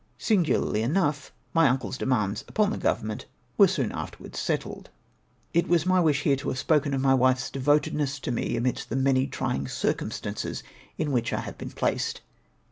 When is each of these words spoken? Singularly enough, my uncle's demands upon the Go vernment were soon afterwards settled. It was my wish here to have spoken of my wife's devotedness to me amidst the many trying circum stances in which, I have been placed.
Singularly 0.17 0.81
enough, 0.81 1.31
my 1.53 1.67
uncle's 1.69 1.95
demands 1.95 2.43
upon 2.47 2.71
the 2.71 2.79
Go 2.79 2.95
vernment 2.95 3.25
were 3.55 3.67
soon 3.67 3.91
afterwards 3.91 4.39
settled. 4.39 4.89
It 5.53 5.67
was 5.67 5.85
my 5.85 5.99
wish 5.99 6.23
here 6.23 6.35
to 6.37 6.49
have 6.49 6.57
spoken 6.57 6.95
of 6.95 7.01
my 7.01 7.13
wife's 7.13 7.51
devotedness 7.51 8.19
to 8.21 8.31
me 8.31 8.57
amidst 8.57 8.89
the 8.89 8.95
many 8.95 9.27
trying 9.27 9.67
circum 9.67 10.09
stances 10.09 10.63
in 10.97 11.11
which, 11.11 11.31
I 11.31 11.41
have 11.41 11.59
been 11.59 11.69
placed. 11.69 12.21